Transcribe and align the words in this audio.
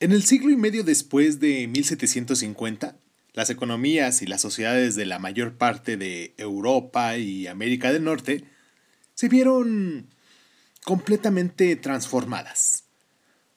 En 0.00 0.12
el 0.12 0.22
siglo 0.22 0.52
y 0.52 0.56
medio 0.56 0.84
después 0.84 1.40
de 1.40 1.66
1750, 1.66 2.94
las 3.32 3.50
economías 3.50 4.22
y 4.22 4.26
las 4.26 4.40
sociedades 4.40 4.94
de 4.94 5.06
la 5.06 5.18
mayor 5.18 5.54
parte 5.54 5.96
de 5.96 6.34
Europa 6.38 7.16
y 7.16 7.48
América 7.48 7.92
del 7.92 8.04
Norte 8.04 8.44
se 9.14 9.28
vieron 9.28 10.06
completamente 10.84 11.74
transformadas. 11.74 12.84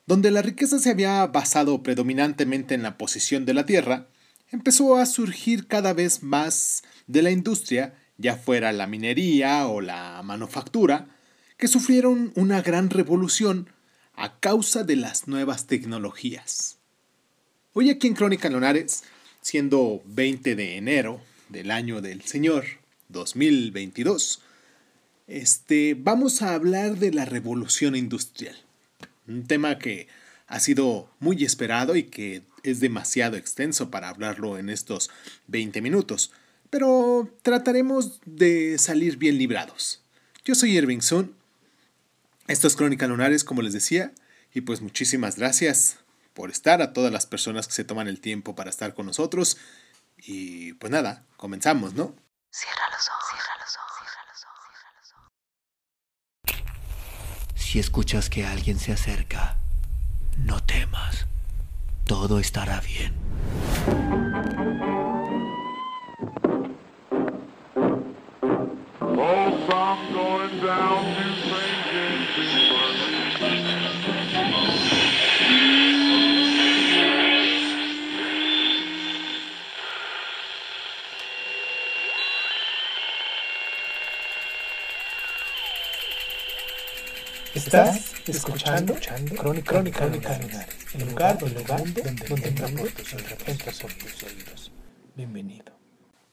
Donde 0.07 0.31
la 0.31 0.41
riqueza 0.41 0.79
se 0.79 0.89
había 0.89 1.27
basado 1.27 1.83
predominantemente 1.83 2.73
en 2.73 2.81
la 2.81 2.97
posición 2.97 3.45
de 3.45 3.53
la 3.53 3.67
tierra, 3.67 4.07
empezó 4.49 4.95
a 4.95 5.05
surgir 5.05 5.67
cada 5.67 5.93
vez 5.93 6.23
más 6.23 6.81
de 7.05 7.21
la 7.21 7.29
industria, 7.29 7.93
ya 8.17 8.35
fuera 8.35 8.73
la 8.73 8.87
minería 8.87 9.67
o 9.67 9.79
la 9.79 10.19
manufactura, 10.23 11.07
que 11.57 11.67
sufrieron 11.67 12.33
una 12.35 12.63
gran 12.63 12.89
revolución 12.89 13.69
a 14.15 14.39
causa 14.39 14.83
de 14.83 14.95
las 14.95 15.27
nuevas 15.27 15.67
tecnologías. 15.67 16.77
Hoy 17.73 17.89
aquí 17.89 18.07
en 18.07 18.13
Crónica 18.13 18.49
Lonares, 18.49 19.03
siendo 19.41 20.01
20 20.05 20.55
de 20.55 20.77
enero 20.77 21.21
del 21.49 21.71
año 21.71 22.01
del 22.01 22.21
Señor 22.23 22.65
2022, 23.09 24.41
este, 25.27 25.95
vamos 25.97 26.41
a 26.41 26.53
hablar 26.53 26.97
de 26.97 27.13
la 27.13 27.25
revolución 27.25 27.95
industrial. 27.95 28.55
Un 29.27 29.47
tema 29.47 29.79
que 29.79 30.07
ha 30.47 30.59
sido 30.59 31.09
muy 31.19 31.43
esperado 31.43 31.95
y 31.95 32.03
que 32.03 32.43
es 32.63 32.79
demasiado 32.79 33.37
extenso 33.37 33.89
para 33.89 34.09
hablarlo 34.09 34.57
en 34.57 34.69
estos 34.69 35.09
20 35.47 35.81
minutos, 35.81 36.31
pero 36.69 37.33
trataremos 37.41 38.19
de 38.25 38.77
salir 38.77 39.17
bien 39.17 39.37
librados. 39.37 40.01
Yo 40.43 40.55
soy 40.55 40.77
Irving 40.77 41.01
Sun, 41.01 41.35
esto 42.51 42.67
es 42.67 42.75
Crónica 42.75 43.07
Lunares, 43.07 43.43
como 43.43 43.61
les 43.61 43.73
decía, 43.73 44.11
y 44.53 44.61
pues 44.61 44.81
muchísimas 44.81 45.37
gracias 45.37 45.97
por 46.33 46.49
estar 46.49 46.81
a 46.81 46.93
todas 46.93 47.11
las 47.11 47.25
personas 47.25 47.67
que 47.67 47.73
se 47.73 47.83
toman 47.83 48.07
el 48.07 48.19
tiempo 48.19 48.55
para 48.55 48.69
estar 48.69 48.93
con 48.93 49.05
nosotros. 49.05 49.57
Y 50.17 50.73
pues 50.73 50.91
nada, 50.91 51.25
comenzamos, 51.37 51.93
¿no? 51.93 52.15
Cierra 52.51 52.83
los 52.91 53.07
ojos, 53.07 53.25
cierra 53.31 53.55
los 53.59 53.75
ojos, 53.77 54.09
cierra 54.11 54.25
los 54.31 54.43
ojos, 54.45 54.63
cierra 54.79 54.99
los 54.99 55.11
ojos. 56.57 57.61
Si 57.61 57.79
escuchas 57.79 58.29
que 58.29 58.45
alguien 58.45 58.79
se 58.79 58.91
acerca, 58.91 59.57
no 60.37 60.61
temas 60.63 61.25
todo 62.11 62.39
estará 62.39 62.81
bien. 62.81 63.13
Estás 87.71 88.11
escuchando, 88.27 88.91
escuchando 88.91 89.33
Crónica, 89.33 89.71
Crónica, 89.71 89.99
Crónica 89.99 90.67
el 90.93 91.07
lugar, 91.07 91.37
el 91.41 91.53
lugar 91.53 91.77
donde, 91.77 92.01
donde, 92.27 92.51
donde 92.51 92.89
tus 92.91 93.13
oídos. 94.23 94.73
Bienvenido. 95.15 95.79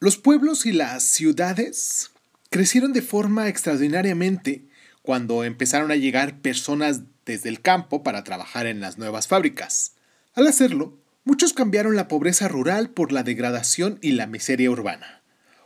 Los 0.01 0.17
pueblos 0.17 0.65
y 0.65 0.73
las 0.73 1.03
ciudades 1.03 2.11
crecieron 2.49 2.91
de 2.91 3.01
forma 3.01 3.47
extraordinariamente 3.47 4.65
cuando 5.01 5.45
empezaron 5.45 5.91
a 5.91 5.95
llegar 5.95 6.39
personas 6.39 7.03
desde 7.25 7.47
el 7.47 7.61
campo 7.61 8.03
para 8.03 8.25
trabajar 8.25 8.65
en 8.67 8.81
las 8.81 8.97
nuevas 8.97 9.29
fábricas. 9.29 9.93
Al 10.33 10.45
hacerlo, 10.45 10.97
muchos 11.23 11.53
cambiaron 11.53 11.95
la 11.95 12.09
pobreza 12.09 12.49
rural 12.49 12.89
por 12.89 13.13
la 13.13 13.23
degradación 13.23 13.97
y 14.01 14.11
la 14.11 14.27
miseria 14.27 14.71
urbana. 14.71 15.21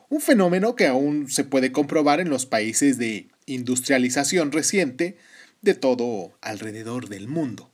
Un 0.09 0.21
fenómeno 0.21 0.75
que 0.75 0.85
aún 0.85 1.31
se 1.31 1.43
puede 1.43 1.71
comprobar 1.71 2.19
en 2.19 2.29
los 2.29 2.45
países 2.45 2.99
de 2.99 3.29
industrialización 3.47 4.51
reciente 4.51 5.17
de 5.63 5.73
todo 5.73 6.37
alrededor 6.41 7.09
del 7.09 7.27
mundo. 7.27 7.71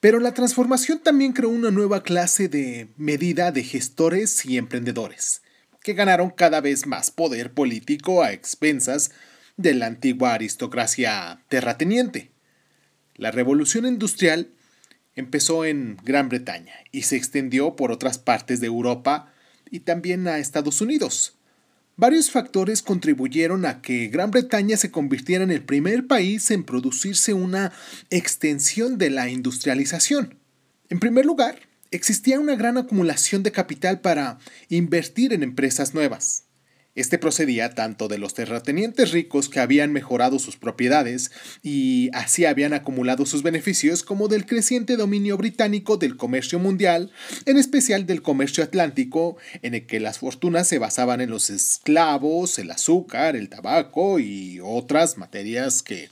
Pero 0.00 0.18
la 0.18 0.32
transformación 0.32 1.00
también 1.00 1.32
creó 1.32 1.50
una 1.50 1.70
nueva 1.70 2.02
clase 2.02 2.48
de 2.48 2.88
medida 2.96 3.52
de 3.52 3.62
gestores 3.62 4.46
y 4.46 4.56
emprendedores, 4.56 5.42
que 5.82 5.92
ganaron 5.92 6.30
cada 6.30 6.62
vez 6.62 6.86
más 6.86 7.10
poder 7.10 7.52
político 7.52 8.22
a 8.22 8.32
expensas 8.32 9.12
de 9.58 9.74
la 9.74 9.86
antigua 9.86 10.32
aristocracia 10.32 11.44
terrateniente. 11.48 12.30
La 13.14 13.30
revolución 13.30 13.84
industrial 13.84 14.48
empezó 15.14 15.66
en 15.66 15.98
Gran 16.02 16.30
Bretaña 16.30 16.72
y 16.92 17.02
se 17.02 17.16
extendió 17.16 17.76
por 17.76 17.92
otras 17.92 18.18
partes 18.18 18.60
de 18.60 18.68
Europa 18.68 19.34
y 19.70 19.80
también 19.80 20.26
a 20.28 20.38
Estados 20.38 20.80
Unidos. 20.80 21.36
Varios 22.00 22.30
factores 22.30 22.80
contribuyeron 22.80 23.66
a 23.66 23.82
que 23.82 24.08
Gran 24.08 24.30
Bretaña 24.30 24.78
se 24.78 24.90
convirtiera 24.90 25.44
en 25.44 25.50
el 25.50 25.62
primer 25.62 26.06
país 26.06 26.50
en 26.50 26.64
producirse 26.64 27.34
una 27.34 27.72
extensión 28.08 28.96
de 28.96 29.10
la 29.10 29.28
industrialización. 29.28 30.38
En 30.88 30.98
primer 30.98 31.26
lugar, 31.26 31.56
existía 31.90 32.40
una 32.40 32.56
gran 32.56 32.78
acumulación 32.78 33.42
de 33.42 33.52
capital 33.52 34.00
para 34.00 34.38
invertir 34.70 35.34
en 35.34 35.42
empresas 35.42 35.92
nuevas. 35.92 36.44
Este 36.96 37.18
procedía 37.18 37.74
tanto 37.74 38.08
de 38.08 38.18
los 38.18 38.34
terratenientes 38.34 39.12
ricos 39.12 39.48
que 39.48 39.60
habían 39.60 39.92
mejorado 39.92 40.40
sus 40.40 40.56
propiedades 40.56 41.30
y 41.62 42.10
así 42.12 42.44
habían 42.44 42.72
acumulado 42.72 43.26
sus 43.26 43.44
beneficios, 43.44 44.02
como 44.02 44.26
del 44.26 44.44
creciente 44.44 44.96
dominio 44.96 45.36
británico 45.36 45.96
del 45.96 46.16
comercio 46.16 46.58
mundial, 46.58 47.12
en 47.46 47.58
especial 47.58 48.06
del 48.06 48.22
comercio 48.22 48.64
atlántico, 48.64 49.36
en 49.62 49.74
el 49.74 49.86
que 49.86 50.00
las 50.00 50.18
fortunas 50.18 50.66
se 50.66 50.78
basaban 50.78 51.20
en 51.20 51.30
los 51.30 51.48
esclavos, 51.50 52.58
el 52.58 52.70
azúcar, 52.72 53.36
el 53.36 53.48
tabaco 53.48 54.18
y 54.18 54.58
otras 54.60 55.16
materias 55.16 55.82
que 55.82 56.08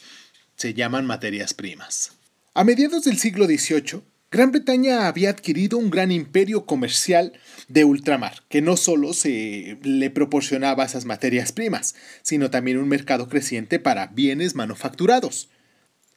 se 0.54 0.74
llaman 0.74 1.06
materias 1.06 1.54
primas. 1.54 2.12
A 2.54 2.64
mediados 2.64 3.04
del 3.04 3.18
siglo 3.18 3.46
XVIII, 3.46 4.02
Gran 4.30 4.52
Bretaña 4.52 5.06
había 5.06 5.30
adquirido 5.30 5.78
un 5.78 5.88
gran 5.88 6.12
imperio 6.12 6.66
comercial 6.66 7.32
de 7.68 7.84
ultramar, 7.84 8.42
que 8.50 8.60
no 8.60 8.76
solo 8.76 9.14
se 9.14 9.78
le 9.82 10.10
proporcionaba 10.10 10.84
esas 10.84 11.06
materias 11.06 11.52
primas, 11.52 11.94
sino 12.20 12.50
también 12.50 12.76
un 12.76 12.88
mercado 12.88 13.30
creciente 13.30 13.78
para 13.78 14.08
bienes 14.08 14.54
manufacturados. 14.54 15.48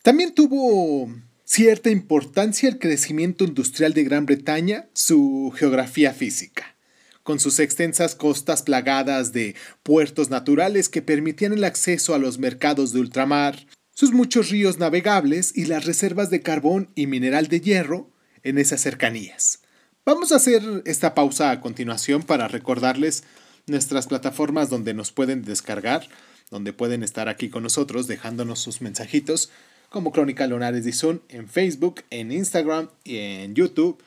También 0.02 0.34
tuvo 0.34 1.10
cierta 1.46 1.90
importancia 1.90 2.68
el 2.68 2.80
crecimiento 2.80 3.46
industrial 3.46 3.94
de 3.94 4.04
Gran 4.04 4.26
Bretaña, 4.26 4.88
su 4.92 5.54
geografía 5.56 6.12
física, 6.12 6.76
con 7.24 7.40
sus 7.40 7.60
extensas 7.60 8.16
costas 8.16 8.62
plagadas 8.62 9.32
de 9.32 9.56
puertos 9.84 10.30
naturales 10.30 10.90
que 10.90 11.02
permitían 11.02 11.54
el 11.54 11.64
acceso 11.64 12.14
a 12.14 12.20
los 12.20 12.40
mercados 12.40 12.92
de 12.92 13.00
ultramar, 13.00 13.68
sus 13.94 14.12
muchos 14.12 14.50
ríos 14.50 14.80
navegables 14.80 15.56
y 15.56 15.66
las 15.66 15.86
reservas 15.86 16.30
de 16.30 16.42
carbón 16.42 16.90
y 16.96 17.08
mineral 17.08 17.48
de 17.48 17.62
hierro 17.62 18.10
en 18.44 18.58
esas 18.58 18.82
cercanías. 18.82 19.62
Vamos 20.06 20.32
a 20.32 20.38
hacer 20.38 20.64
esta 20.86 21.14
pausa 21.14 21.52
a 21.52 21.62
continuación 21.62 22.24
para 22.24 22.48
recordarles 22.48 23.24
nuestras 23.68 24.08
plataformas 24.08 24.70
donde 24.70 24.94
nos 24.94 25.12
pueden 25.12 25.44
descargar, 25.44 26.08
donde 26.50 26.74
pueden 26.74 27.04
estar 27.04 27.30
aquí 27.30 27.50
con 27.50 27.64
nosotros 27.64 28.08
dejándonos 28.08 28.60
sus 28.60 28.82
mensajitos, 28.82 29.52
como 29.90 30.12
Crónica 30.12 30.48
Lonares 30.48 30.86
Dizón 30.86 31.22
en 31.30 31.48
Facebook, 31.48 32.04
en 32.10 32.32
Instagram 32.32 32.90
y 33.04 33.18
en 33.18 33.54
YouTube. 33.54 34.02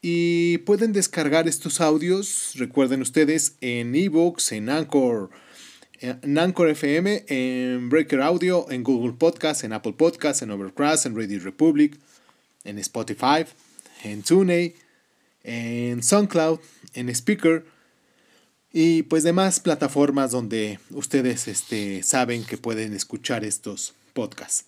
Y 0.00 0.58
pueden 0.58 0.92
descargar 0.92 1.46
estos 1.48 1.80
audios, 1.80 2.52
recuerden 2.56 3.02
ustedes, 3.02 3.56
en 3.60 3.94
ebooks, 3.94 4.52
en 4.52 4.70
Anchor 4.70 5.30
en 6.00 6.38
Anchor 6.38 6.68
FM, 6.70 7.24
en 7.28 7.88
Breaker 7.88 8.20
Audio, 8.20 8.70
en 8.70 8.82
Google 8.82 9.12
Podcast, 9.12 9.64
en 9.64 9.72
Apple 9.72 9.94
Podcast, 9.94 10.42
en 10.42 10.50
Overcast, 10.50 11.06
en 11.06 11.16
Radio 11.16 11.40
Republic, 11.40 11.98
en 12.64 12.78
Spotify, 12.78 13.44
en 14.04 14.22
TuneIn, 14.22 14.74
en 15.42 16.02
SoundCloud, 16.02 16.60
en 16.94 17.08
Speaker 17.08 17.64
y 18.72 19.02
pues 19.04 19.22
demás 19.22 19.60
plataformas 19.60 20.30
donde 20.30 20.78
ustedes 20.90 21.48
este, 21.48 22.02
saben 22.02 22.44
que 22.44 22.58
pueden 22.58 22.92
escuchar 22.94 23.44
estos 23.44 23.94
podcasts. 24.12 24.66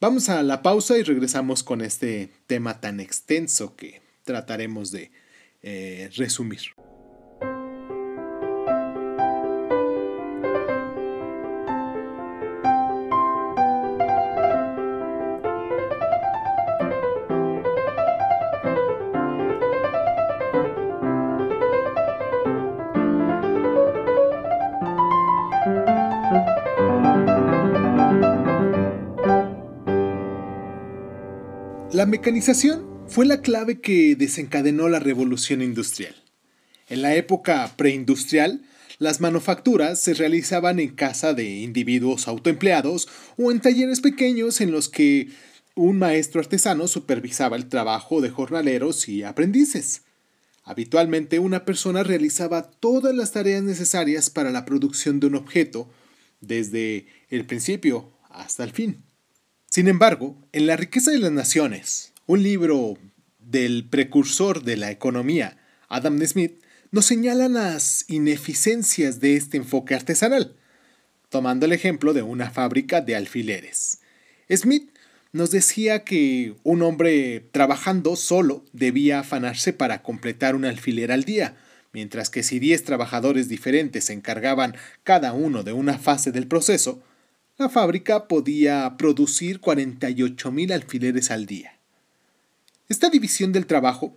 Vamos 0.00 0.28
a 0.28 0.42
la 0.42 0.62
pausa 0.62 0.98
y 0.98 1.02
regresamos 1.02 1.62
con 1.62 1.80
este 1.80 2.30
tema 2.46 2.80
tan 2.80 3.00
extenso 3.00 3.76
que 3.76 4.02
trataremos 4.24 4.90
de 4.90 5.10
eh, 5.62 6.10
resumir. 6.16 6.75
La 32.06 32.10
mecanización 32.10 32.86
fue 33.08 33.26
la 33.26 33.42
clave 33.42 33.80
que 33.80 34.14
desencadenó 34.14 34.88
la 34.88 35.00
revolución 35.00 35.60
industrial. 35.60 36.14
En 36.88 37.02
la 37.02 37.16
época 37.16 37.74
preindustrial, 37.76 38.62
las 39.00 39.20
manufacturas 39.20 40.00
se 40.00 40.14
realizaban 40.14 40.78
en 40.78 40.94
casa 40.94 41.34
de 41.34 41.56
individuos 41.56 42.28
autoempleados 42.28 43.08
o 43.36 43.50
en 43.50 43.58
talleres 43.58 44.00
pequeños 44.00 44.60
en 44.60 44.70
los 44.70 44.88
que 44.88 45.30
un 45.74 45.98
maestro 45.98 46.40
artesano 46.40 46.86
supervisaba 46.86 47.56
el 47.56 47.68
trabajo 47.68 48.20
de 48.20 48.30
jornaleros 48.30 49.08
y 49.08 49.24
aprendices. 49.24 50.02
Habitualmente 50.62 51.40
una 51.40 51.64
persona 51.64 52.04
realizaba 52.04 52.70
todas 52.70 53.16
las 53.16 53.32
tareas 53.32 53.64
necesarias 53.64 54.30
para 54.30 54.52
la 54.52 54.64
producción 54.64 55.18
de 55.18 55.26
un 55.26 55.34
objeto, 55.34 55.90
desde 56.40 57.08
el 57.30 57.46
principio 57.46 58.12
hasta 58.30 58.62
el 58.62 58.70
fin. 58.70 59.02
Sin 59.70 59.88
embargo, 59.88 60.36
en 60.52 60.66
La 60.66 60.76
riqueza 60.76 61.10
de 61.10 61.18
las 61.18 61.32
naciones, 61.32 62.12
un 62.26 62.42
libro 62.42 62.96
del 63.38 63.86
precursor 63.88 64.62
de 64.62 64.76
la 64.76 64.90
economía, 64.90 65.58
Adam 65.88 66.18
Smith, 66.26 66.60
nos 66.90 67.04
señala 67.04 67.48
las 67.48 68.04
ineficiencias 68.08 69.20
de 69.20 69.36
este 69.36 69.58
enfoque 69.58 69.94
artesanal, 69.94 70.56
tomando 71.28 71.66
el 71.66 71.72
ejemplo 71.72 72.14
de 72.14 72.22
una 72.22 72.50
fábrica 72.50 73.00
de 73.00 73.16
alfileres. 73.16 74.00
Smith 74.50 74.90
nos 75.32 75.50
decía 75.50 76.04
que 76.04 76.54
un 76.62 76.82
hombre 76.82 77.40
trabajando 77.52 78.16
solo 78.16 78.64
debía 78.72 79.20
afanarse 79.20 79.72
para 79.72 80.02
completar 80.02 80.54
un 80.54 80.64
alfiler 80.64 81.12
al 81.12 81.24
día, 81.24 81.56
mientras 81.92 82.30
que 82.30 82.42
si 82.42 82.58
10 82.58 82.84
trabajadores 82.84 83.48
diferentes 83.48 84.04
se 84.04 84.14
encargaban 84.14 84.74
cada 85.02 85.34
uno 85.34 85.62
de 85.62 85.72
una 85.72 85.98
fase 85.98 86.32
del 86.32 86.46
proceso, 86.46 87.02
la 87.58 87.68
fábrica 87.70 88.28
podía 88.28 88.96
producir 88.98 89.60
48.000 89.60 90.72
alfileres 90.72 91.30
al 91.30 91.46
día. 91.46 91.72
Esta 92.88 93.08
división 93.08 93.52
del 93.52 93.66
trabajo, 93.66 94.14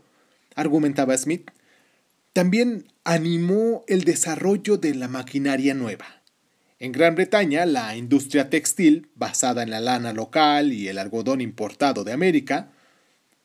argumentaba 0.56 1.18
Smith, 1.18 1.50
también 2.33 2.86
animó 3.06 3.83
el 3.88 4.03
desarrollo 4.03 4.77
de 4.77 4.94
la 4.94 5.07
maquinaria 5.07 5.74
nueva. 5.74 6.06
En 6.80 6.91
Gran 6.91 7.15
Bretaña, 7.15 7.65
la 7.65 7.95
industria 7.95 8.50
textil, 8.50 9.09
basada 9.15 9.63
en 9.63 9.69
la 9.69 9.80
lana 9.80 10.13
local 10.13 10.71
y 10.74 10.88
el 10.88 10.97
algodón 10.97 11.42
importado 11.42 12.03
de 12.03 12.13
América, 12.13 12.71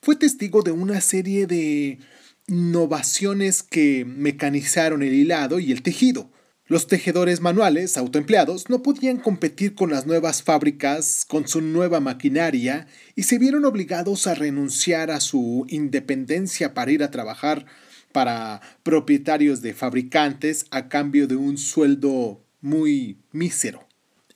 fue 0.03 0.17
testigo 0.17 0.63
de 0.63 0.73
una 0.73 1.01
serie 1.01 1.47
de 1.47 1.99
innovaciones 2.47 3.63
que 3.63 4.05
mecanizaron 4.05 5.03
el 5.03 5.15
hilado 5.15 5.59
y 5.61 5.73
el 5.73 5.83
tejido. 5.83 6.31
Los 6.67 6.87
tejedores 6.87 7.43
manuales 7.43 7.99
autoempleados 7.99 8.71
no 8.71 8.83
podían 8.83 9.19
competir 9.19 9.75
con 9.75 9.91
las 9.91 10.07
nuevas 10.07 10.43
fábricas 10.43 11.27
con 11.29 11.47
su 11.47 11.61
nueva 11.61 12.01
maquinaria 12.01 12.87
y 13.15 13.25
se 13.25 13.39
vieron 13.39 13.67
obligados 13.67 14.27
a 14.27 14.35
renunciar 14.35 15.11
a 15.11 15.21
su 15.21 15.67
independencia 15.69 16.73
para 16.73 16.91
ir 16.91 17.03
a 17.03 17.11
trabajar 17.11 17.67
para 18.13 18.63
propietarios 18.83 19.61
de 19.61 19.75
fabricantes 19.75 20.65
a 20.71 20.89
cambio 20.89 21.27
de 21.27 21.37
un 21.37 21.59
sueldo 21.59 22.43
muy 22.63 23.19
mísero. 23.31 23.87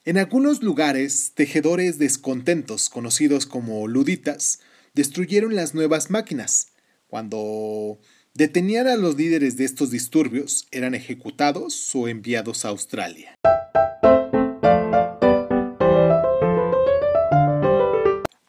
En 0.05 0.19
algunos 0.19 0.61
lugares, 0.61 1.31
tejedores 1.33 1.97
descontentos, 1.97 2.89
conocidos 2.89 3.47
como 3.47 3.87
luditas, 3.87 4.59
destruyeron 4.93 5.55
las 5.55 5.73
nuevas 5.73 6.11
máquinas. 6.11 6.67
Cuando 7.07 7.99
detenían 8.33 8.87
a 8.87 8.95
los 8.95 9.17
líderes 9.17 9.57
de 9.57 9.65
estos 9.65 9.91
disturbios, 9.91 10.67
eran 10.71 10.95
ejecutados 10.95 11.93
o 11.95 12.07
enviados 12.07 12.65
a 12.65 12.69
Australia. 12.69 13.35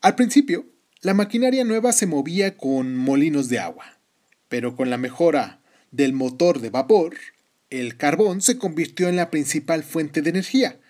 Al 0.02 0.14
principio, 0.14 0.66
la 1.02 1.14
maquinaria 1.14 1.64
nueva 1.64 1.92
se 1.92 2.06
movía 2.06 2.56
con 2.56 2.96
molinos 2.96 3.48
de 3.48 3.58
agua, 3.58 4.00
pero 4.48 4.76
con 4.76 4.90
la 4.90 4.98
mejora 4.98 5.60
del 5.90 6.12
motor 6.12 6.60
de 6.60 6.70
vapor, 6.70 7.16
el 7.68 7.96
carbón 7.96 8.40
se 8.40 8.58
convirtió 8.58 9.08
en 9.08 9.16
la 9.16 9.30
principal 9.30 9.84
fuente 9.84 10.22
de 10.22 10.30
energía. 10.30 10.80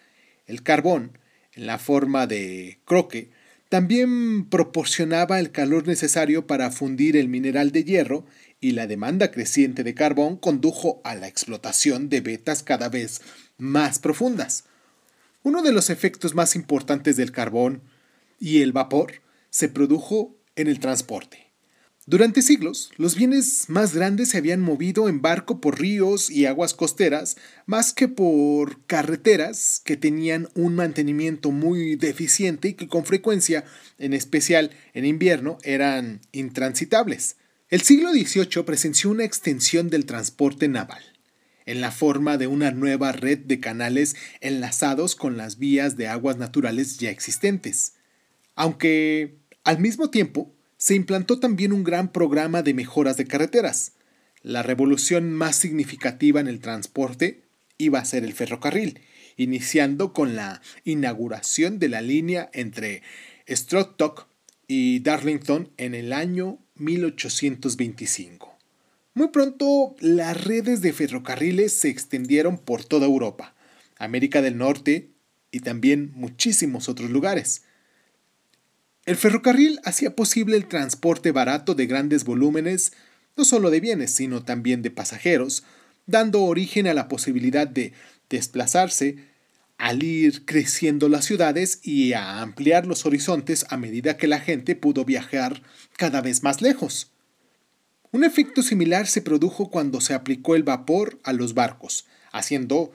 El 0.47 0.63
carbón, 0.63 1.19
en 1.53 1.67
la 1.67 1.79
forma 1.79 2.27
de 2.27 2.79
croque, 2.85 3.31
también 3.69 4.49
proporcionaba 4.49 5.39
el 5.39 5.53
calor 5.53 5.87
necesario 5.87 6.47
para 6.47 6.71
fundir 6.71 7.17
el 7.17 7.29
mineral 7.29 7.71
de 7.71 7.85
hierro 7.85 8.27
y 8.61 8.73
la 8.73 8.87
demanda 8.87 9.31
creciente 9.31 9.85
de 9.85 9.95
carbón 9.95 10.37
condujo 10.37 11.01
a 11.05 11.15
la 11.15 11.29
explotación 11.29 12.09
de 12.09 12.21
vetas 12.21 12.63
cada 12.63 12.89
vez 12.89 13.23
más 13.59 13.99
profundas. 13.99 14.65
Uno 15.43 15.63
de 15.63 15.73
los 15.73 15.89
efectos 15.89 16.35
más 16.35 16.55
importantes 16.55 17.17
del 17.17 17.33
carbón 17.33 17.83
y 18.39 18.63
el 18.63 18.73
vapor 18.73 19.23
se 19.49 19.69
produjo 19.69 20.37
en 20.57 20.69
el 20.69 20.81
transporte. 20.81 21.51
Durante 22.07 22.43
siglos, 22.43 22.91
los 22.97 23.15
bienes 23.15 23.67
más 23.69 23.95
grandes 23.95 24.31
se 24.31 24.39
habían 24.39 24.61
movido 24.61 25.09
en 25.09 25.23
barco 25.23 25.61
por 25.61 25.81
ríos 25.81 26.29
y 26.29 26.47
aguas 26.47 26.75
costeras, 26.75 27.37
más 27.67 27.93
que 27.93 28.09
por 28.09 28.85
carreteras 28.87 29.81
que 29.85 29.97
tenían 29.97 30.49
un 30.55 30.75
mantenimiento 30.75 31.53
muy 31.53 31.95
deficiente 31.97 32.69
y 32.69 32.75
que 32.75 32.89
con 32.89 33.05
frecuencia, 33.05 33.65
en 33.99 34.13
especial 34.13 34.73
en 34.93 35.05
invierno, 35.05 35.59
eran 35.63 36.21
intransitables. 36.33 37.37
El 37.71 37.83
siglo 37.83 38.11
XVIII 38.11 38.65
presenció 38.65 39.11
una 39.11 39.25
extensión 39.25 39.91
del 39.91 40.05
transporte 40.05 40.67
naval, 40.67 41.05
en 41.67 41.81
la 41.81 41.93
forma 41.93 42.37
de 42.37 42.49
una 42.49 42.73
nueva 42.73 43.13
red 43.13 43.39
de 43.39 43.61
canales 43.61 44.17
enlazados 44.41 45.15
con 45.15 45.37
las 45.37 45.57
vías 45.57 45.97
de 45.97 46.09
aguas 46.09 46.37
naturales 46.37 46.99
ya 46.99 47.11
existentes. 47.11 47.93
Aunque, 48.57 49.37
al 49.63 49.79
mismo 49.79 50.11
tiempo, 50.11 50.53
se 50.79 50.97
implantó 50.97 51.39
también 51.39 51.73
un 51.73 51.85
gran 51.85 52.11
programa 52.11 52.63
de 52.63 52.75
mejoras 52.75 53.17
de 53.17 53.27
carreteras. 53.27 53.93
La 54.43 54.65
revolución 54.65 55.33
más 55.33 55.55
significativa 55.55 56.41
en 56.41 56.49
el 56.49 56.59
transporte 56.59 57.45
iba 57.79 58.01
a 58.01 58.05
ser 58.05 58.25
el 58.25 58.33
ferrocarril, 58.33 58.99
iniciando 59.37 60.13
con 60.13 60.35
la 60.35 60.61
inauguración 60.83 61.79
de 61.79 61.89
la 61.89 62.01
línea 62.01 62.51
entre 62.53 63.05
Stratton 63.49 64.15
y 64.67 64.99
Darlington 65.01 65.71
en 65.77 65.95
el 65.95 66.13
año 66.13 66.59
1825. 66.81 68.59
Muy 69.15 69.29
pronto 69.29 69.95
las 70.01 70.43
redes 70.45 70.81
de 70.81 70.93
ferrocarriles 70.93 71.73
se 71.73 71.89
extendieron 71.89 72.59
por 72.59 72.85
toda 72.85 73.07
Europa, 73.07 73.55
América 73.99 74.43
del 74.43 74.57
Norte 74.57 75.11
y 75.51 75.61
también 75.61 76.13
muchísimos 76.15 76.89
otros 76.89 77.11
lugares. 77.11 77.63
El 79.07 79.17
ferrocarril 79.17 79.81
hacía 79.85 80.15
posible 80.15 80.57
el 80.57 80.67
transporte 80.67 81.33
barato 81.33 81.75
de 81.75 81.87
grandes 81.87 82.25
volúmenes, 82.25 82.93
no 83.37 83.45
solo 83.45 83.71
de 83.71 83.81
bienes, 83.81 84.13
sino 84.13 84.43
también 84.43 84.83
de 84.83 84.91
pasajeros, 84.91 85.65
dando 86.07 86.43
origen 86.43 86.87
a 86.87 86.95
la 86.95 87.09
posibilidad 87.09 87.67
de 87.67 87.93
desplazarse 88.29 89.30
al 89.81 90.03
ir 90.03 90.45
creciendo 90.45 91.09
las 91.09 91.25
ciudades 91.25 91.81
y 91.83 92.13
a 92.13 92.43
ampliar 92.43 92.87
los 92.87 93.07
horizontes 93.07 93.65
a 93.71 93.79
medida 93.79 94.19
que 94.19 94.27
la 94.27 94.39
gente 94.39 94.77
pudo 94.77 95.07
viajar 95.07 95.63
cada 95.97 96.21
vez 96.21 96.43
más 96.43 96.61
lejos. 96.61 97.13
Un 98.13 98.23
efecto 98.23 98.63
similar 98.63 99.07
se 99.07 99.23
produjo 99.23 99.71
cuando 99.71 100.03
se 100.03 100.13
aplicó 100.13 100.55
el 100.55 100.65
vapor 100.65 101.19
a 101.25 101.33
los 101.33 101.55
barcos, 101.55 102.05
haciendo 102.31 102.93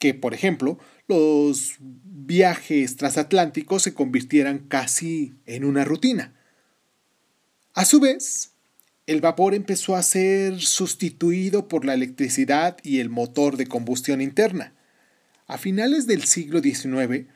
que, 0.00 0.12
por 0.12 0.34
ejemplo, 0.34 0.80
los 1.06 1.76
viajes 1.78 2.96
transatlánticos 2.96 3.84
se 3.84 3.94
convirtieran 3.94 4.58
casi 4.58 5.34
en 5.46 5.64
una 5.64 5.84
rutina. 5.84 6.34
A 7.74 7.84
su 7.84 8.00
vez, 8.00 8.54
el 9.06 9.20
vapor 9.20 9.54
empezó 9.54 9.94
a 9.94 10.02
ser 10.02 10.60
sustituido 10.60 11.68
por 11.68 11.84
la 11.84 11.94
electricidad 11.94 12.76
y 12.82 12.98
el 12.98 13.08
motor 13.08 13.56
de 13.56 13.68
combustión 13.68 14.20
interna. 14.20 14.74
A 15.46 15.58
finales 15.58 16.06
del 16.06 16.24
siglo 16.24 16.60
XIX, 16.60 17.26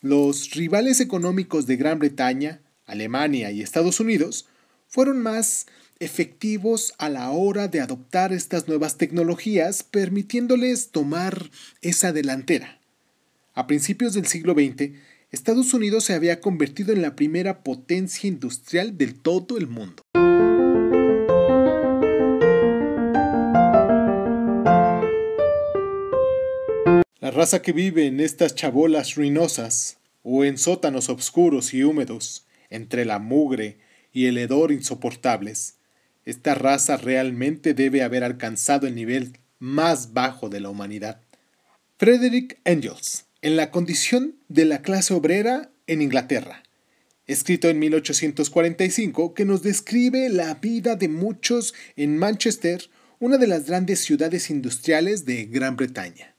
los 0.00 0.50
rivales 0.50 1.00
económicos 1.00 1.66
de 1.66 1.76
Gran 1.76 2.00
Bretaña, 2.00 2.60
Alemania 2.84 3.52
y 3.52 3.62
Estados 3.62 4.00
Unidos 4.00 4.46
fueron 4.88 5.22
más 5.22 5.66
efectivos 6.00 6.94
a 6.98 7.08
la 7.08 7.30
hora 7.30 7.68
de 7.68 7.80
adoptar 7.80 8.32
estas 8.32 8.66
nuevas 8.66 8.96
tecnologías, 8.96 9.84
permitiéndoles 9.84 10.90
tomar 10.90 11.48
esa 11.80 12.12
delantera. 12.12 12.80
A 13.54 13.68
principios 13.68 14.14
del 14.14 14.26
siglo 14.26 14.54
XX, 14.54 14.90
Estados 15.30 15.72
Unidos 15.74 16.04
se 16.04 16.14
había 16.14 16.40
convertido 16.40 16.92
en 16.92 17.02
la 17.02 17.14
primera 17.14 17.62
potencia 17.62 18.26
industrial 18.26 18.98
del 18.98 19.14
todo 19.14 19.58
el 19.58 19.68
mundo. 19.68 20.02
Raza 27.34 27.62
que 27.62 27.72
vive 27.72 28.06
en 28.06 28.20
estas 28.20 28.54
chabolas 28.54 29.16
ruinosas, 29.16 29.98
o 30.22 30.44
en 30.44 30.56
sótanos 30.56 31.10
oscuros 31.10 31.74
y 31.74 31.82
húmedos, 31.82 32.46
entre 32.70 33.04
la 33.04 33.18
mugre 33.18 33.76
y 34.12 34.26
el 34.26 34.38
hedor 34.38 34.72
insoportables, 34.72 35.74
esta 36.24 36.54
raza 36.54 36.96
realmente 36.96 37.74
debe 37.74 38.02
haber 38.02 38.24
alcanzado 38.24 38.86
el 38.86 38.94
nivel 38.94 39.38
más 39.58 40.14
bajo 40.14 40.48
de 40.48 40.60
la 40.60 40.70
humanidad. 40.70 41.20
Frederick 41.98 42.58
Engels 42.64 43.26
en 43.42 43.56
la 43.56 43.70
condición 43.70 44.36
de 44.48 44.64
la 44.64 44.80
clase 44.80 45.12
obrera 45.12 45.70
en 45.86 46.00
Inglaterra. 46.00 46.62
escrito 47.26 47.68
en 47.68 47.78
1845, 47.78 49.32
que 49.34 49.44
nos 49.44 49.62
describe 49.62 50.28
la 50.28 50.54
vida 50.54 50.94
de 50.94 51.08
muchos 51.08 51.74
en 51.96 52.18
Manchester, 52.18 52.90
una 53.18 53.38
de 53.38 53.46
las 53.46 53.66
grandes 53.66 54.00
ciudades 54.00 54.50
industriales 54.50 55.24
de 55.24 55.46
Gran 55.46 55.76
Bretaña. 55.76 56.33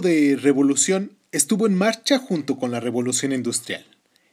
De 0.00 0.36
revolución 0.36 1.16
estuvo 1.32 1.66
en 1.66 1.74
marcha 1.74 2.18
junto 2.18 2.56
con 2.56 2.70
la 2.70 2.80
revolución 2.80 3.32
industrial. 3.32 3.84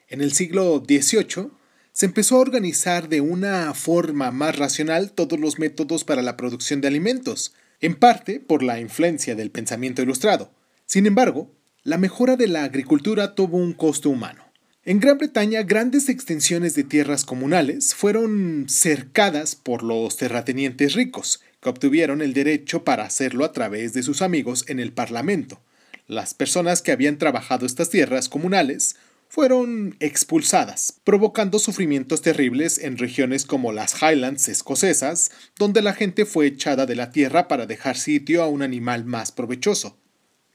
En 0.08 0.22
el 0.22 0.34
siglo 0.34 0.84
XVIII 0.88 1.50
se 1.92 2.06
empezó 2.06 2.38
a 2.38 2.42
organizar 2.42 3.10
de 3.10 3.22
una 3.22 3.74
forma 3.74 4.32
más 4.32 4.58
racional 4.58 5.12
todos 5.12 5.40
los 5.40 5.60
métodos 5.60 6.04
para 6.04 6.22
la 6.22 6.38
producción 6.38 6.80
de 6.80 6.88
alimentos, 6.88 7.54
en 7.82 7.96
parte 7.96 8.40
por 8.40 8.64
la 8.64 8.80
influencia 8.80 9.36
del 9.36 9.52
pensamiento 9.52 10.02
ilustrado. 10.02 10.52
Sin 10.86 11.06
embargo, 11.06 11.52
la 11.84 11.98
mejora 11.98 12.36
de 12.36 12.48
la 12.48 12.64
agricultura 12.64 13.36
tuvo 13.36 13.58
un 13.58 13.74
costo 13.74 14.10
humano. 14.10 14.44
En 14.84 15.00
Gran 15.00 15.18
Bretaña, 15.18 15.64
grandes 15.64 16.08
extensiones 16.08 16.74
de 16.74 16.84
tierras 16.84 17.26
comunales 17.26 17.94
fueron 17.94 18.68
cercadas 18.70 19.56
por 19.56 19.84
los 19.84 20.16
terratenientes 20.16 20.94
ricos, 20.94 21.42
obtuvieron 21.70 22.22
el 22.22 22.34
derecho 22.34 22.84
para 22.84 23.06
hacerlo 23.06 23.46
a 23.46 23.52
través 23.52 23.94
de 23.94 24.04
sus 24.04 24.22
amigos 24.22 24.66
en 24.68 24.80
el 24.80 24.94
Parlamento. 24.94 25.62
Las 26.08 26.34
personas 26.34 26.82
que 26.82 26.92
habían 26.92 27.18
trabajado 27.18 27.66
estas 27.66 27.90
tierras 27.90 28.30
comunales 28.30 28.96
fueron 29.30 29.96
expulsadas, 30.00 31.02
provocando 31.04 31.60
sufrimientos 31.60 32.22
terribles 32.22 32.78
en 32.78 32.98
regiones 32.98 33.46
como 33.46 33.74
las 33.74 34.02
Highlands 34.02 34.48
escocesas, 34.48 35.32
donde 35.58 35.82
la 35.82 35.94
gente 35.94 36.26
fue 36.26 36.48
echada 36.48 36.86
de 36.86 36.96
la 36.96 37.12
tierra 37.12 37.48
para 37.48 37.66
dejar 37.66 37.98
sitio 37.98 38.42
a 38.42 38.48
un 38.48 38.62
animal 38.62 39.06
más 39.06 39.32
provechoso, 39.32 39.98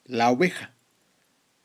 la 0.04 0.30
oveja. 0.30 0.74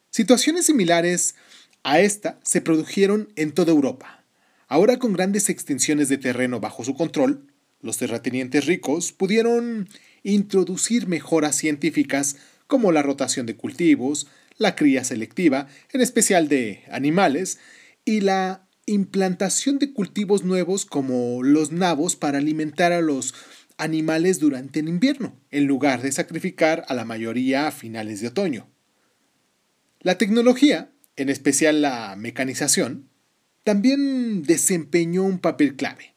Situaciones 0.10 0.66
similares 0.66 1.36
a 1.84 2.00
esta 2.00 2.40
se 2.44 2.60
produjeron 2.60 3.32
en 3.36 3.54
toda 3.54 3.72
Europa. 3.72 4.26
Ahora 4.68 5.00
con 5.00 5.14
grandes 5.14 5.50
extensiones 5.50 6.10
de 6.10 6.18
terreno 6.18 6.60
bajo 6.60 6.84
su 6.84 6.94
control, 6.94 7.48
los 7.82 7.98
terratenientes 7.98 8.66
ricos 8.66 9.12
pudieron 9.12 9.88
introducir 10.24 11.08
mejoras 11.08 11.56
científicas 11.56 12.38
como 12.68 12.92
la 12.92 13.02
rotación 13.02 13.46
de 13.46 13.56
cultivos, 13.56 14.28
la 14.58 14.76
cría 14.76 15.04
selectiva, 15.04 15.68
en 15.92 16.02
especial 16.02 16.48
de 16.48 16.84
animales, 16.92 17.60
y 18.04 18.22
la 18.22 18.68
implantación 18.86 19.80
de 19.80 19.94
cultivos 19.94 20.44
nuevos 20.44 20.86
como 20.86 21.44
los 21.44 21.72
nabos 21.72 22.16
para 22.16 22.38
alimentar 22.38 22.94
a 22.94 23.02
los 23.02 23.34
animales 23.78 24.40
durante 24.40 24.80
el 24.80 24.90
invierno, 24.90 25.40
en 25.52 25.66
lugar 25.66 26.02
de 26.02 26.12
sacrificar 26.12 26.86
a 26.88 26.94
la 26.94 27.06
mayoría 27.06 27.68
a 27.68 27.72
finales 27.72 28.22
de 28.22 28.30
otoño. 28.30 28.70
La 30.00 30.18
tecnología, 30.18 30.92
en 31.16 31.30
especial 31.30 31.82
la 31.82 32.16
mecanización, 32.18 33.10
también 33.64 34.44
desempeñó 34.44 35.24
un 35.24 35.40
papel 35.40 35.76
clave. 35.76 36.17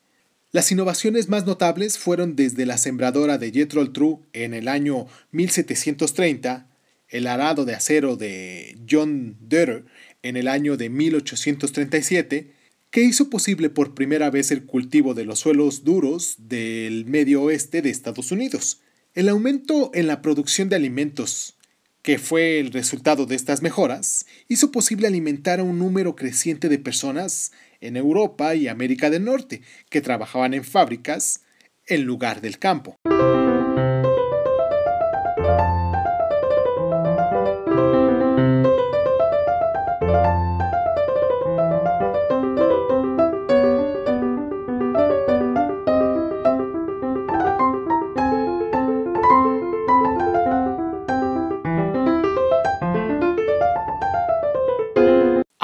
Las 0.52 0.72
innovaciones 0.72 1.28
más 1.28 1.46
notables 1.46 1.96
fueron 1.96 2.34
desde 2.34 2.66
la 2.66 2.76
sembradora 2.76 3.38
de 3.38 3.52
Jethro 3.52 3.92
True 3.92 4.18
en 4.32 4.52
el 4.52 4.66
año 4.66 5.06
1730 5.30 6.66
el 7.10 7.26
arado 7.26 7.64
de 7.64 7.74
acero 7.74 8.16
de 8.16 8.76
John 8.88 9.36
Deere 9.40 9.84
en 10.22 10.36
el 10.36 10.48
año 10.48 10.76
de 10.76 10.88
1837, 10.88 12.52
que 12.90 13.02
hizo 13.02 13.30
posible 13.30 13.70
por 13.70 13.94
primera 13.94 14.30
vez 14.30 14.50
el 14.50 14.64
cultivo 14.64 15.14
de 15.14 15.24
los 15.24 15.40
suelos 15.40 15.84
duros 15.84 16.36
del 16.38 17.04
medio 17.06 17.42
oeste 17.42 17.82
de 17.82 17.90
Estados 17.90 18.32
Unidos. 18.32 18.80
El 19.14 19.28
aumento 19.28 19.90
en 19.94 20.06
la 20.06 20.22
producción 20.22 20.68
de 20.68 20.76
alimentos, 20.76 21.56
que 22.02 22.18
fue 22.18 22.58
el 22.58 22.72
resultado 22.72 23.26
de 23.26 23.36
estas 23.36 23.62
mejoras, 23.62 24.26
hizo 24.48 24.72
posible 24.72 25.06
alimentar 25.06 25.60
a 25.60 25.64
un 25.64 25.78
número 25.78 26.16
creciente 26.16 26.68
de 26.68 26.78
personas 26.78 27.52
en 27.80 27.96
Europa 27.96 28.54
y 28.54 28.68
América 28.68 29.10
del 29.10 29.24
Norte 29.24 29.62
que 29.88 30.00
trabajaban 30.00 30.54
en 30.54 30.64
fábricas 30.64 31.42
en 31.86 32.04
lugar 32.04 32.40
del 32.40 32.58
campo. 32.58 32.96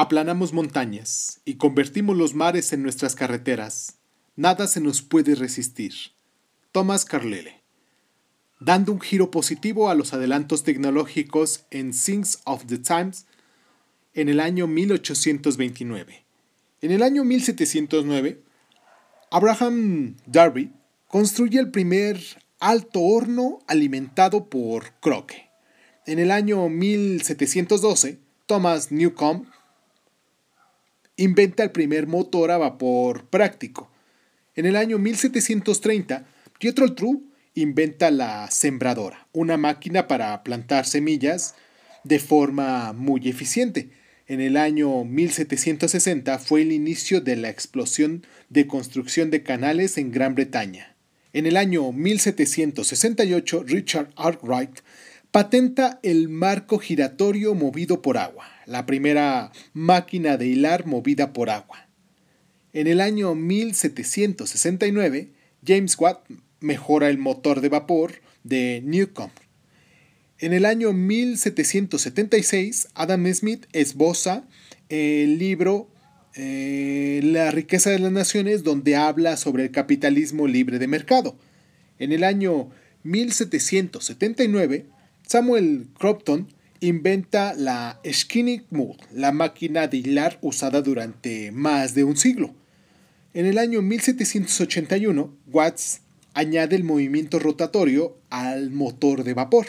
Aplanamos 0.07 0.53
montañas 0.53 1.41
y 1.45 1.57
convertimos 1.57 2.17
los 2.17 2.33
mares 2.33 2.73
en 2.73 2.81
nuestras 2.81 3.17
carreteras. 3.17 3.97
Nada 4.37 4.69
se 4.69 4.81
nos 4.81 5.03
puede 5.03 5.35
resistir. 5.35 5.95
Thomas 6.71 7.05
Carlyle. 7.05 7.61
Dando 8.61 8.93
un 8.93 9.01
giro 9.01 9.33
positivo 9.33 9.91
a 9.91 9.97
los 9.97 10.13
adelantos 10.13 10.63
tecnológicos 10.63 11.65
en 11.73 11.91
Things 11.91 12.39
of 12.45 12.67
the 12.67 12.79
Times 12.79 13.27
en 14.15 14.29
el 14.29 14.39
año 14.39 14.69
1829. 14.69 16.25
En 16.83 16.93
el 16.93 17.03
año 17.03 17.25
1709, 17.25 18.45
Abraham 19.33 20.19
Darby 20.25 20.71
construye 21.09 21.59
el 21.59 21.73
primer 21.73 22.21
alto 22.61 23.01
horno 23.01 23.59
alimentado 23.67 24.49
por 24.49 24.93
croque. 25.01 25.51
En 26.07 26.21
el 26.21 26.31
año 26.31 26.69
1712, 26.69 28.21
Thomas 28.47 28.93
Newcomb 28.93 29.47
inventa 31.17 31.63
el 31.63 31.71
primer 31.71 32.07
motor 32.07 32.51
a 32.51 32.59
vapor 32.59 33.27
práctico. 33.27 33.91
En 34.55 34.67
el 34.67 34.77
año 34.77 34.99
1730, 34.99 36.27
Pietro 36.59 36.95
True 36.95 37.21
inventa 37.55 38.11
la 38.11 38.51
sembradora, 38.51 39.27
una 39.33 39.57
máquina 39.57 40.09
para 40.09 40.43
plantar 40.43 40.87
semillas 40.87 41.55
de 42.05 42.19
forma 42.19 42.93
muy 42.93 43.29
eficiente. 43.29 43.91
En 44.29 44.41
el 44.41 44.57
año 44.57 45.05
1760 45.05 46.39
fue 46.39 46.63
el 46.63 46.73
inicio 46.73 47.21
de 47.21 47.37
la 47.37 47.49
explosión 47.49 48.27
de 48.49 48.67
construcción 48.67 49.31
de 49.31 49.43
canales 49.43 49.99
en 49.99 50.11
Gran 50.13 50.35
Bretaña. 50.35 50.97
En 51.33 51.47
el 51.47 51.57
año 51.57 51.93
1768, 51.93 53.65
Richard 53.67 54.11
Arkwright 54.17 54.81
patenta 55.37 56.01
el 56.03 56.31
marco 56.31 56.79
giratorio 56.79 57.55
movido 57.55 58.01
por 58.01 58.17
agua 58.17 58.47
la 58.65 58.87
primera 58.87 59.53
máquina 59.75 60.39
de 60.39 60.47
hilar 60.47 60.87
movida 60.87 61.35
por 61.35 61.51
agua. 61.51 61.91
En 62.73 62.87
el 62.87 63.03
año 63.03 63.35
1769, 63.35 65.29
James 65.63 65.95
Watt 65.99 66.27
mejora 66.61 67.11
el 67.11 67.19
motor 67.19 67.61
de 67.61 67.69
vapor 67.69 68.15
de 68.45 68.81
Newcomb. 68.83 69.31
En 70.39 70.55
el 70.55 70.65
año 70.65 70.95
1776, 70.95 72.89
Adam 72.95 73.31
Smith 73.35 73.67
esboza 73.75 74.45
el 74.89 75.39
libro 75.39 75.91
eh, 76.35 77.21
La 77.23 77.51
riqueza 77.51 77.91
de 77.91 77.99
las 77.99 78.11
naciones, 78.11 78.65
donde 78.65 78.97
habla 78.97 79.37
sobre 79.37 79.65
el 79.65 79.71
capitalismo 79.71 80.47
libre 80.47 80.79
de 80.79 80.87
mercado. 80.87 81.37
En 81.99 82.13
el 82.13 82.25
año 82.25 82.71
1779, 83.03 84.96
Samuel 85.29 85.89
Crompton 85.99 86.47
inventa 86.79 87.53
la 87.55 88.01
Skinny 88.09 88.63
Mold, 88.71 89.01
la 89.13 89.33
máquina 89.33 89.89
de 89.89 89.97
hilar 89.97 90.39
usada 90.41 90.83
durante 90.83 91.51
más 91.51 91.97
de 91.97 92.05
un 92.05 92.17
siglo. 92.17 92.55
En 93.35 93.45
el 93.45 93.59
año 93.59 93.83
1781, 93.83 95.37
Watts 95.49 96.03
añade 96.33 96.77
el 96.77 96.85
movimiento 96.85 97.41
rotatorio 97.41 98.17
al 98.31 98.71
motor 98.71 99.25
de 99.25 99.35
vapor. 99.35 99.67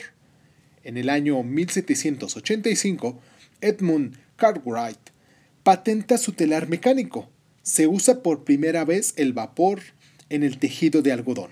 En 0.83 0.95
el 0.95 1.09
año 1.09 1.41
1785, 1.41 3.19
Edmund 3.59 4.15
Cartwright 4.35 5.09
patenta 5.63 6.19
su 6.19 6.33
telar 6.33 6.69
mecánico. 6.69 7.31
Se 7.63 7.87
usa 7.87 8.21
por 8.21 8.43
primera 8.43 8.85
vez 8.85 9.15
el 9.17 9.33
vapor 9.33 9.81
en 10.29 10.43
el 10.43 10.59
tejido 10.59 11.01
de 11.01 11.13
algodón. 11.13 11.49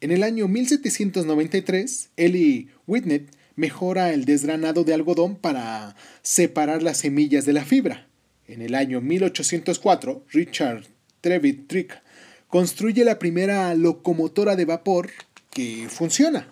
En 0.00 0.12
el 0.12 0.22
año 0.22 0.46
1793, 0.46 2.10
Eli 2.16 2.68
Whitney 2.86 3.26
mejora 3.58 4.12
el 4.12 4.24
desgranado 4.24 4.84
de 4.84 4.94
algodón 4.94 5.34
para 5.34 5.96
separar 6.22 6.82
las 6.82 6.98
semillas 6.98 7.44
de 7.44 7.52
la 7.52 7.64
fibra. 7.64 8.06
En 8.46 8.62
el 8.62 8.76
año 8.76 9.00
1804, 9.00 10.24
Richard 10.30 10.84
Trevithick 11.20 12.00
construye 12.46 13.04
la 13.04 13.18
primera 13.18 13.74
locomotora 13.74 14.54
de 14.54 14.64
vapor 14.64 15.10
que 15.50 15.88
funciona. 15.90 16.46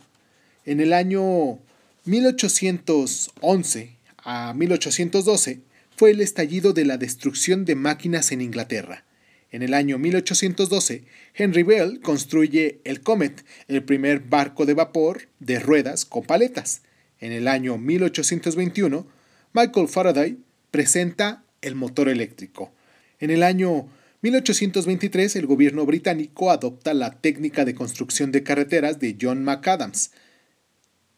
En 0.65 0.81
el 0.81 0.93
año 0.93 1.61
1811 2.07 3.97
a 4.19 4.53
1812 4.53 5.61
fue 5.97 6.11
el 6.11 6.21
estallido 6.21 6.73
de 6.73 6.85
la 6.85 6.99
destrucción 6.99 7.65
de 7.65 7.77
máquinas 7.77 8.33
en 8.33 8.41
Inglaterra. 8.41 9.05
En 9.53 9.63
el 9.63 9.75
año 9.75 9.97
1812, 9.97 11.05
Henry 11.35 11.63
Bell 11.63 12.01
construye 12.01 12.81
el 12.83 13.01
Comet, 13.01 13.45
el 13.69 13.85
primer 13.85 14.19
barco 14.21 14.67
de 14.67 14.75
vapor 14.75 15.29
de 15.39 15.61
ruedas 15.61 16.05
con 16.05 16.25
paletas. 16.25 16.83
En 17.21 17.33
el 17.33 17.49
año 17.49 17.79
1821, 17.79 19.07
Michael 19.53 19.89
Faraday 19.89 20.39
presenta 20.71 21.45
el 21.63 21.75
motor 21.75 22.09
eléctrico. 22.09 22.73
En 23.21 23.31
el 23.31 23.43
año 23.43 23.89
1823, 24.23 25.37
el 25.37 25.47
gobierno 25.47 25.87
británico 25.87 26.51
adopta 26.51 26.93
la 26.95 27.21
técnica 27.21 27.65
de 27.65 27.75
construcción 27.75 28.33
de 28.33 28.43
carreteras 28.43 29.01
de 29.01 29.17
John 29.21 29.45
McAdams. 29.45 30.11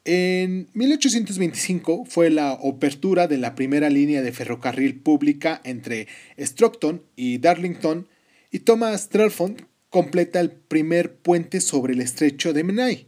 En 0.04 0.68
1825 0.72 2.06
fue 2.06 2.30
la 2.30 2.52
apertura 2.52 3.26
de 3.26 3.38
la 3.38 3.54
primera 3.54 3.90
línea 3.90 4.22
de 4.22 4.32
ferrocarril 4.32 5.00
pública 5.00 5.60
entre 5.64 6.06
Stockton 6.38 7.02
y 7.14 7.38
Darlington 7.38 8.06
y 8.50 8.60
Thomas 8.60 9.08
Trelfond 9.10 9.66
completa 9.90 10.40
el 10.40 10.50
primer 10.50 11.16
puente 11.16 11.60
sobre 11.60 11.94
el 11.94 12.00
estrecho 12.00 12.52
de 12.52 12.64
Menai. 12.64 13.07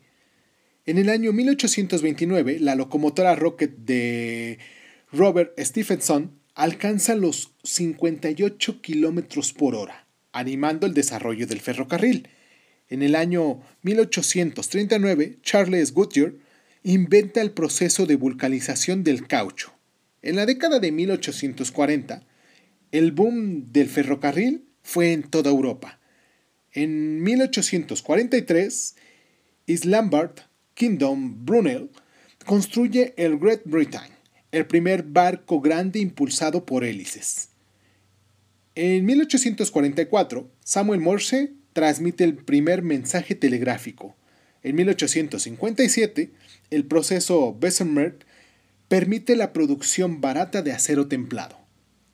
En 0.90 0.98
el 0.98 1.08
año 1.08 1.32
1829, 1.32 2.58
la 2.58 2.74
locomotora 2.74 3.36
Rocket 3.36 3.76
de 3.76 4.58
Robert 5.12 5.56
Stephenson 5.56 6.32
alcanza 6.56 7.14
los 7.14 7.54
58 7.62 8.82
kilómetros 8.82 9.52
por 9.52 9.76
hora, 9.76 10.08
animando 10.32 10.88
el 10.88 10.94
desarrollo 10.94 11.46
del 11.46 11.60
ferrocarril. 11.60 12.28
En 12.88 13.04
el 13.04 13.14
año 13.14 13.60
1839, 13.82 15.38
Charles 15.42 15.94
Goodyear 15.94 16.32
inventa 16.82 17.40
el 17.40 17.52
proceso 17.52 18.04
de 18.04 18.16
vulcanización 18.16 19.04
del 19.04 19.28
caucho. 19.28 19.72
En 20.22 20.34
la 20.34 20.44
década 20.44 20.80
de 20.80 20.90
1840, 20.90 22.26
el 22.90 23.12
boom 23.12 23.70
del 23.70 23.88
ferrocarril 23.88 24.64
fue 24.82 25.12
en 25.12 25.22
toda 25.22 25.52
Europa. 25.52 26.00
En 26.72 27.22
1843, 27.22 28.96
Islambert 29.66 30.49
Kingdom 30.80 31.44
Brunel 31.44 31.90
construye 32.46 33.12
el 33.18 33.38
Great 33.38 33.60
Britain, 33.66 34.08
el 34.50 34.66
primer 34.66 35.02
barco 35.02 35.60
grande 35.60 35.98
impulsado 35.98 36.64
por 36.64 36.84
hélices. 36.84 37.50
En 38.74 39.04
1844, 39.04 40.50
Samuel 40.64 41.00
Morse 41.02 41.52
transmite 41.74 42.24
el 42.24 42.34
primer 42.34 42.80
mensaje 42.80 43.34
telegráfico. 43.34 44.16
En 44.62 44.74
1857, 44.76 46.30
el 46.70 46.86
proceso 46.86 47.54
Bessemer 47.60 48.16
permite 48.88 49.36
la 49.36 49.52
producción 49.52 50.22
barata 50.22 50.62
de 50.62 50.72
acero 50.72 51.08
templado. 51.08 51.58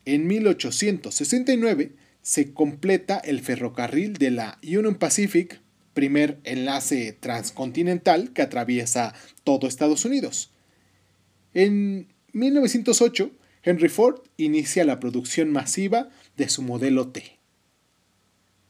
En 0.06 0.26
1869, 0.26 1.92
se 2.20 2.52
completa 2.52 3.18
el 3.18 3.42
ferrocarril 3.42 4.14
de 4.14 4.32
la 4.32 4.58
Union 4.64 4.96
Pacific, 4.96 5.61
primer 5.97 6.38
enlace 6.45 7.15
transcontinental 7.15 8.35
que 8.35 8.43
atraviesa 8.43 9.15
todo 9.45 9.67
Estados 9.67 10.05
Unidos. 10.05 10.53
En 11.55 12.12
1908, 12.35 13.31
Henry 13.62 13.88
Ford 13.88 14.21
inicia 14.37 14.85
la 14.85 15.00
producción 15.00 15.50
masiva 15.50 16.11
de 16.37 16.50
su 16.50 16.61
modelo 16.61 17.09
T. 17.09 17.38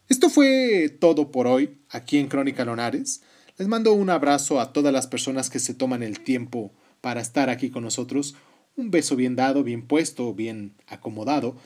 Esto 0.08 0.30
fue 0.30 0.88
todo 1.00 1.32
por 1.32 1.48
hoy 1.48 1.78
aquí 1.90 2.18
en 2.18 2.28
Crónica 2.28 2.64
Lonares. 2.64 3.22
Les 3.58 3.66
mando 3.66 3.92
un 3.92 4.08
abrazo 4.08 4.60
a 4.60 4.72
todas 4.72 4.92
las 4.92 5.08
personas 5.08 5.50
que 5.50 5.58
se 5.58 5.74
toman 5.74 6.04
el 6.04 6.20
tiempo 6.20 6.72
para 7.00 7.20
estar 7.20 7.50
aquí 7.50 7.70
con 7.70 7.82
nosotros. 7.82 8.36
Un 8.76 8.92
beso 8.92 9.16
bien 9.16 9.34
dado, 9.34 9.64
bien 9.64 9.82
puesto, 9.82 10.32
bien 10.32 10.74
acomodado. 10.86 11.56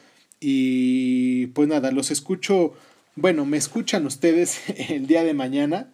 Y 0.41 1.49
pues 1.49 1.69
nada, 1.69 1.93
los 1.93 2.11
escucho, 2.11 2.73
bueno, 3.21 3.45
me 3.45 3.57
escuchan 3.57 4.07
ustedes 4.07 4.61
el 4.91 5.07
día 5.07 5.25
de 5.25 5.35
mañana. 5.35 5.93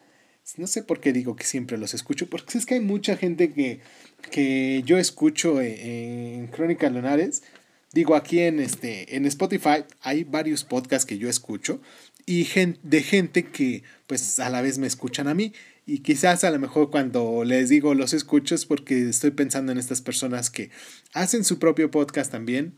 No 0.56 0.68
sé 0.68 0.82
por 0.84 1.00
qué 1.00 1.12
digo 1.12 1.34
que 1.34 1.44
siempre 1.44 1.76
los 1.76 1.92
escucho, 1.92 2.28
porque 2.30 2.56
es 2.56 2.66
que 2.66 2.74
hay 2.74 2.80
mucha 2.80 3.16
gente 3.16 3.52
que, 3.52 3.80
que 4.30 4.82
yo 4.86 4.96
escucho 4.96 5.60
e, 5.60 6.36
en, 6.36 6.46
Crónica 6.46 6.88
Lunares. 6.88 7.42
Digo, 7.92 8.14
aquí 8.14 8.40
en, 8.40 8.60
este, 8.60 9.16
en 9.16 9.26
Spotify 9.26 9.84
hay 10.00 10.22
varios 10.22 10.62
podcasts 10.62 11.04
que 11.04 11.18
yo 11.18 11.28
escucho 11.28 11.80
y 12.26 12.46
de 12.82 13.02
gente 13.02 13.44
que 13.44 13.82
pues 14.06 14.38
a 14.38 14.50
la 14.50 14.60
vez 14.60 14.78
me 14.78 14.86
escuchan 14.86 15.26
a 15.26 15.34
mí. 15.34 15.52
Y 15.84 16.00
quizás 16.00 16.44
a 16.44 16.50
lo 16.50 16.58
mejor 16.58 16.90
cuando 16.90 17.44
les 17.44 17.68
digo 17.68 17.94
los 17.94 18.12
escucho 18.12 18.54
es 18.54 18.66
porque 18.66 19.08
estoy 19.08 19.32
pensando 19.32 19.72
en 19.72 19.78
estas 19.78 20.00
personas 20.00 20.50
que 20.50 20.70
hacen 21.12 21.44
su 21.44 21.58
propio 21.58 21.90
podcast 21.90 22.30
también 22.30 22.76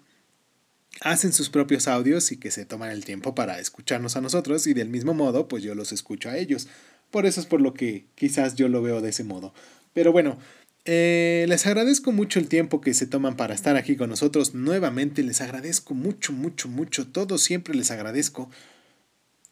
hacen 1.01 1.33
sus 1.33 1.51
propios 1.51 1.89
audios 1.89 2.33
y 2.33 2.37
que 2.37 2.51
se 2.51 2.65
toman 2.65 2.91
el 2.91 3.05
tiempo 3.05 3.35
para 3.35 3.61
escucharnos 3.61 4.17
a 4.17 4.21
nosotros 4.21 4.67
y 4.67 4.75
del 4.75 4.89
mismo 4.89 5.15
modo 5.15 5.49
pues 5.49 5.63
yo 5.63 5.75
los 5.75 5.93
escucho 5.93 6.29
a 6.29 6.37
ellos. 6.37 6.69
Por 7.11 7.27
eso 7.27 7.41
es 7.41 7.47
por 7.47 7.61
lo 7.61 7.75
que 7.75 8.07
quizás 8.15 8.57
yo 8.57 8.69
lo 8.69 8.83
veo 8.83 9.01
de 9.01 9.11
ese 9.11 9.25
modo. 9.25 9.55
Pero 9.95 10.13
bueno, 10.13 10.39
eh, 10.85 11.47
les 11.49 11.67
agradezco 11.67 12.13
mucho 12.13 12.39
el 12.39 12.49
tiempo 12.49 12.81
que 12.81 12.95
se 12.95 13.07
toman 13.07 13.37
para 13.37 13.55
estar 13.55 13.77
aquí 13.77 13.97
con 13.97 14.11
nosotros. 14.11 14.55
Nuevamente 14.55 15.23
les 15.23 15.41
agradezco 15.41 15.95
mucho, 15.95 16.33
mucho, 16.33 16.69
mucho. 16.69 17.07
Todo 17.07 17.39
siempre 17.39 17.75
les 17.75 17.91
agradezco. 17.91 18.51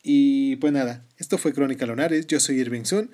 Y 0.03 0.57
pues 0.57 0.72
nada, 0.72 1.05
esto 1.18 1.37
fue 1.38 1.53
Crónica 1.53 1.87
Lonares. 1.87 2.27
Yo 2.27 2.40
soy 2.40 2.61
Irving 2.61 2.85
Sun. 2.85 3.11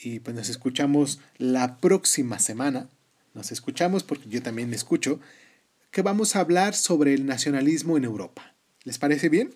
Y 0.00 0.20
pues 0.20 0.36
nos 0.36 0.48
escuchamos 0.48 1.20
la 1.36 1.78
próxima 1.78 2.38
semana. 2.38 2.88
Nos 3.34 3.50
escuchamos 3.50 4.02
porque 4.04 4.28
yo 4.28 4.42
también 4.42 4.70
me 4.70 4.76
escucho 4.76 5.20
que 5.90 6.02
vamos 6.02 6.36
a 6.36 6.40
hablar 6.40 6.74
sobre 6.74 7.14
el 7.14 7.26
nacionalismo 7.26 7.96
en 7.96 8.04
Europa. 8.04 8.54
¿Les 8.84 8.98
parece 8.98 9.28
bien? 9.28 9.54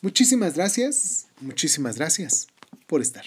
Muchísimas 0.00 0.54
gracias, 0.54 1.26
muchísimas 1.40 1.96
gracias 1.96 2.48
por 2.86 3.00
estar. 3.00 3.24